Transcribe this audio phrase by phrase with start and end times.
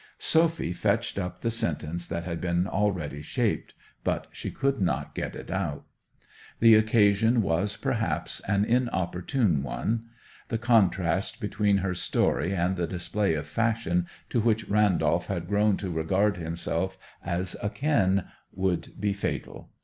[0.17, 5.35] Sophy fetched up the sentence that had been already shaped; but she could not get
[5.35, 5.85] it out.
[6.59, 10.05] The occasion was, perhaps, an inopportune one.
[10.47, 15.77] The contrast between her story and the display of fashion to which Randolph had grown
[15.77, 19.69] to regard himself as akin would be fatal.